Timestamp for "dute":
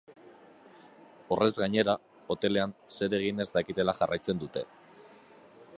4.45-4.65